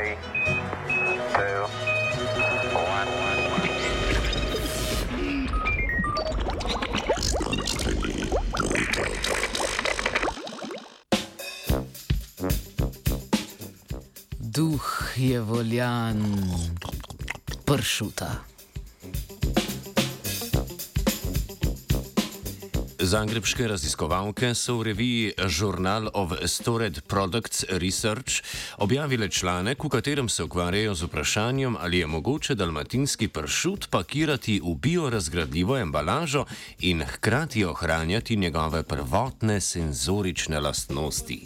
Three, 0.00 0.16
two, 1.36 1.60
one. 2.72 3.08
Duh 14.38 14.80
je 15.16 15.40
voljan 15.40 16.24
pršuta. 17.64 18.49
Zagrebške 23.10 23.66
raziskovalke 23.66 24.52
so 24.54 24.76
v 24.78 24.94
reviji 24.94 25.32
Journal 25.50 26.06
of 26.14 26.30
Stored 26.46 27.00
Products 27.10 27.64
Research 27.66 28.38
objavile 28.78 29.28
članek, 29.28 29.84
v 29.84 29.88
katerem 29.88 30.28
se 30.28 30.44
ukvarjajo 30.44 30.94
z 30.94 31.02
vprašanjem, 31.02 31.76
ali 31.80 31.98
je 31.98 32.06
mogoče 32.06 32.54
dalmatinski 32.54 33.28
pršut 33.28 33.88
pakirati 33.90 34.60
v 34.62 34.74
biorazgradljivo 34.74 35.78
embalažo 35.78 36.44
in 36.78 37.02
hkrati 37.02 37.64
ohranjati 37.64 38.36
njegove 38.36 38.82
prvotne 38.82 39.60
senzorične 39.60 40.60
lastnosti. 40.60 41.42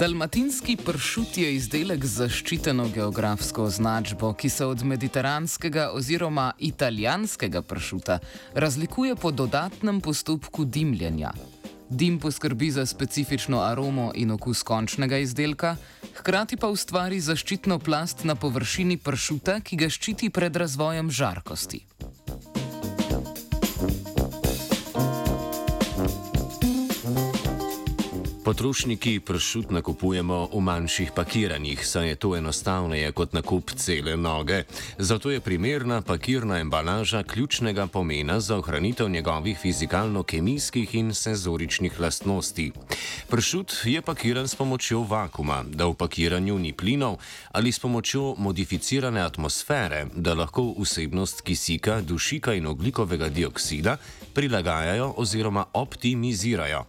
Dalmatinski 0.00 0.76
pršut 0.76 1.36
je 1.36 1.48
izdelek 1.54 2.04
z 2.08 2.22
zaščiteno 2.22 2.86
geografsko 2.88 3.66
označbo, 3.68 4.30
ki 4.32 4.48
se 4.48 4.64
od 4.64 4.80
mediteranskega 4.80 5.90
oziroma 5.92 6.46
italijanskega 6.58 7.60
pršuta 7.62 8.16
razlikuje 8.54 9.16
po 9.16 9.30
dodatnem 9.30 10.00
postopku 10.00 10.64
dimljenja. 10.64 11.34
Dim 11.90 12.18
poskrbi 12.18 12.70
za 12.70 12.86
specifično 12.86 13.60
aromo 13.60 14.10
in 14.14 14.30
okus 14.30 14.62
končnega 14.62 15.18
izdelka, 15.20 15.76
hkrati 16.16 16.56
pa 16.56 16.72
ustvari 16.72 17.20
zaščitno 17.20 17.78
plast 17.78 18.24
na 18.24 18.34
površini 18.34 18.96
pršuta, 18.96 19.60
ki 19.60 19.76
ga 19.76 19.92
ščiti 19.92 20.30
pred 20.30 20.56
razvojem 20.56 21.10
žarkosti. 21.10 21.84
Potrošniki 28.50 29.20
pršut 29.22 29.70
nakupujemo 29.70 30.50
v 30.50 30.60
manjših 30.60 31.12
pakiranjih, 31.14 31.86
saj 31.86 32.08
je 32.08 32.14
to 32.18 32.30
enostavneje 32.34 33.12
kot 33.14 33.30
nakup 33.32 33.70
cele 33.78 34.16
noge. 34.16 34.64
Zato 34.98 35.30
je 35.30 35.40
primerna 35.40 36.00
pakirna 36.02 36.58
embalaža 36.58 37.22
ključnega 37.22 37.86
pomena 37.86 38.40
za 38.40 38.56
ohranitev 38.58 39.08
njegovih 39.08 39.58
fizikalno-kemijskih 39.62 40.94
in 40.98 41.14
senzoričnih 41.14 42.00
lastnosti. 42.00 42.72
Pršut 43.30 43.72
je 43.84 44.02
pakiran 44.02 44.48
s 44.48 44.54
pomočjo 44.54 45.04
vakuma, 45.06 45.62
da 45.62 45.86
v 45.86 45.94
pakiranju 45.94 46.58
ni 46.58 46.72
plinov, 46.72 47.22
ali 47.52 47.72
s 47.72 47.78
pomočjo 47.78 48.34
modificirane 48.38 49.20
atmosfere, 49.20 50.06
da 50.14 50.34
lahko 50.34 50.74
vsebnost 50.78 51.40
kisika, 51.46 52.00
dušika 52.00 52.54
in 52.54 52.66
oglikovega 52.66 53.28
dioksida 53.28 53.96
prilagajajo 54.34 55.14
oziroma 55.16 55.64
optimizirajo. 55.72 56.84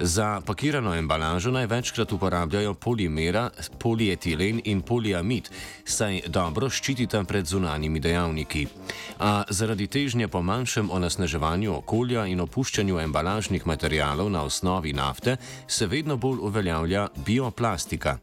Za 0.00 0.40
pakirano 0.46 0.94
embalažo 0.94 1.50
največkrat 1.50 2.12
uporabljajo 2.12 2.74
polimera, 2.74 3.50
polietilen 3.78 4.60
in 4.64 4.80
poliamid, 4.80 5.50
saj 5.84 6.20
dobro 6.28 6.70
ščitita 6.70 7.24
pred 7.24 7.46
zunanjimi 7.46 8.00
dejavniki. 8.00 8.66
A 9.18 9.42
zaradi 9.50 9.86
težnje 9.86 10.28
po 10.28 10.42
manjšem 10.42 10.90
onesnaževanju 10.90 11.74
okolja 11.74 12.26
in 12.26 12.40
opuščanju 12.40 13.00
embalažnih 13.02 13.66
materialov 13.66 14.30
na 14.30 14.42
osnovi 14.42 14.92
nafte 14.92 15.36
se 15.66 15.86
vedno 15.86 16.16
bolj 16.16 16.38
uveljavlja 16.40 17.08
bioplastika. 17.26 18.18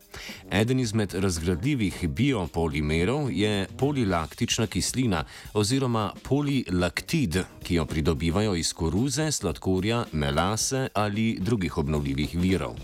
Eden 0.52 0.80
izmed 0.80 1.14
razgradljivih 1.14 2.10
biopolimerov 2.10 3.32
je 3.32 3.68
polilaktična 3.78 4.68
kislina 4.68 5.23
oziroma 5.54 6.11
polilaktid, 6.23 7.44
ki 7.64 7.76
jo 7.76 7.86
pridobivajo 7.86 8.56
iz 8.56 8.73
koruze, 8.73 9.32
sladkorja, 9.32 10.06
melase 10.11 10.88
ali 10.94 11.27
drugih 11.39 11.77
obnovljivih 11.77 12.38
virov. 12.39 12.80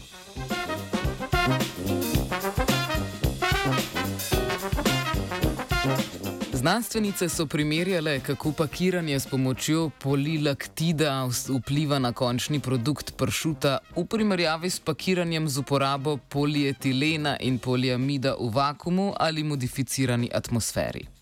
Znanstvenice 6.63 7.29
so 7.29 7.45
primerjale, 7.45 8.19
kako 8.19 8.51
pakiranje 8.51 9.19
s 9.19 9.27
pomočjo 9.27 9.89
polilaktida 10.01 11.29
vpliva 11.49 11.99
na 11.99 12.13
končni 12.13 12.59
produkt 12.59 13.17
pršuta 13.17 13.77
v 13.95 14.05
primerjavi 14.05 14.69
s 14.69 14.79
pakiranjem 14.79 15.49
z 15.49 15.59
uporabo 15.59 16.17
polietilena 16.17 17.37
in 17.39 17.59
poliamida 17.59 18.35
v 18.39 18.49
vakumu 18.53 19.13
ali 19.19 19.43
modificirani 19.43 20.29
atmosferi. 20.33 21.12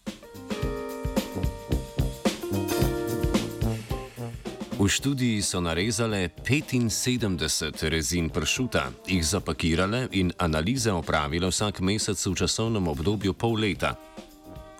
V 4.81 4.89
študiji 4.89 5.41
so 5.45 5.61
narezale 5.61 6.33
75 6.41 7.85
rezin 7.89 8.29
pršuta, 8.33 8.89
jih 9.05 9.21
zapakirale 9.21 10.07
in 10.11 10.33
analize 10.41 10.89
opravile 10.91 11.45
vsak 11.53 11.85
mesec 11.85 12.17
v 12.25 12.33
časovnem 12.33 12.87
obdobju 12.89 13.33
pol 13.37 13.61
leta. 13.61 13.93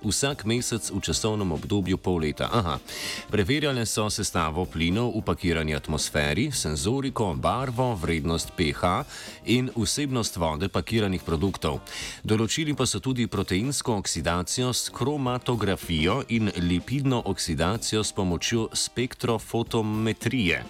Vsak 0.01 0.49
mesec 0.49 0.89
v 0.89 0.97
časovnem 0.97 1.53
obdobju 1.53 1.93
pol 2.01 2.25
leta. 2.25 2.49
Aha. 2.49 2.81
Preverjale 3.29 3.85
so 3.85 4.09
sestavo 4.09 4.65
plinov 4.65 5.13
v 5.13 5.21
pakirani 5.21 5.77
atmosferi, 5.77 6.49
senzoriko, 6.49 7.37
barvo, 7.37 7.93
vrednost 7.93 8.49
pH 8.57 9.05
in 9.45 9.69
vsebnost 9.69 10.41
vode 10.41 10.73
pakiranih 10.73 11.21
produktov. 11.21 11.85
Določili 12.25 12.73
pa 12.73 12.89
so 12.89 12.97
tudi 12.97 13.29
proteinsko 13.29 14.01
oksidacijo 14.01 14.73
s 14.73 14.89
kromatografijo 14.89 16.25
in 16.33 16.49
lipidno 16.49 17.21
oksidacijo 17.21 18.01
s 18.01 18.11
pomočjo 18.11 18.73
spektrofotometrije. 18.73 20.65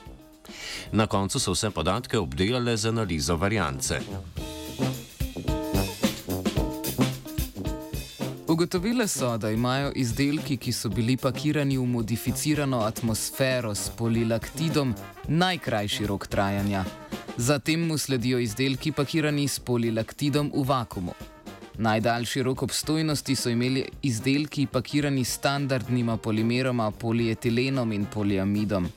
Na 0.91 1.07
koncu 1.07 1.39
so 1.39 1.55
vse 1.55 1.71
podatke 1.71 2.19
obdelale 2.19 2.75
z 2.77 2.91
analizo 2.91 3.39
variance. 3.39 4.03
Ugotovile 8.61 9.07
so, 9.07 9.37
da 9.37 9.49
imajo 9.51 9.91
izdelki, 9.95 10.57
ki 10.57 10.71
so 10.71 10.89
bili 10.89 11.15
pakirani 11.17 11.77
v 11.77 11.85
modificirano 11.85 12.83
atmosfero 12.85 13.71
s 13.75 13.89
polilaktidom, 13.97 14.93
najkrajši 15.27 16.05
rok 16.07 16.27
trajanja. 16.27 16.83
Zatem 17.37 17.87
mu 17.87 17.97
sledijo 17.97 18.39
izdelki 18.39 18.91
pakirani 18.91 19.47
s 19.47 19.59
polilaktidom 19.59 20.51
v 20.53 20.67
vakumu. 20.67 21.13
Najdaljši 21.77 22.43
rok 22.43 22.63
obstojnosti 22.63 23.35
so 23.35 23.49
imeli 23.49 23.87
izdelki 24.01 24.67
pakirani 24.67 25.25
s 25.25 25.33
standardnima 25.33 26.17
polimeroma 26.17 26.91
polietilenom 26.91 27.91
in 27.91 28.05
poliamidom. 28.05 28.87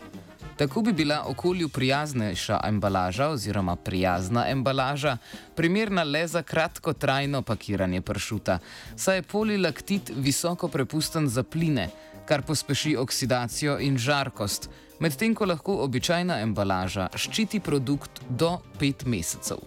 Tako 0.57 0.83
bi 0.83 0.93
bila 0.93 1.25
okolju 1.27 1.69
prijaznejša 1.69 2.61
embalaža 2.65 3.29
oziroma 3.29 3.77
prijazna 3.77 4.45
embalaža 4.49 5.17
primerna 5.57 6.03
le 6.03 6.27
za 6.27 6.43
kratkotrajno 6.43 7.43
pakiranje 7.43 8.01
pršuta, 8.01 8.59
saj 8.97 9.17
je 9.17 9.23
polilaktit 9.23 10.11
visoko 10.17 10.69
prepusten 10.69 11.29
za 11.29 11.43
pline, 11.43 11.89
kar 12.27 12.43
pospeši 12.43 12.97
oksidacijo 12.97 13.79
in 13.81 13.99
žarkost, 13.99 14.71
medtem 15.01 15.35
ko 15.35 15.45
lahko 15.45 15.75
običajna 15.85 16.41
embalaža 16.41 17.09
ščiti 17.17 17.61
produkt 17.61 18.23
do 18.29 18.59
5 18.81 19.07
mesecev. 19.07 19.59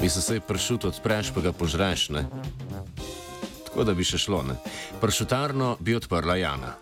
Da 0.00 0.08
se 0.08 0.40
pršut 0.40 0.84
odpreš, 0.84 1.30
pa 1.34 1.40
ga 1.40 1.52
požreš, 1.52 2.08
ne? 2.10 2.24
Tako 3.80 3.88
da 3.88 3.96
bi 3.96 4.04
še 4.04 4.18
šlo, 4.20 4.42
ne? 4.44 4.58
Pršutarno 5.00 5.70
bi 5.80 5.94
odprla 5.96 6.36
Jana. 6.36 6.74